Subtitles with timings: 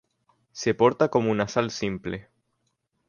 [0.51, 2.27] Se porta como una sal simple.